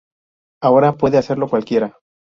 [0.63, 1.99] ahora puede serlo cualquiera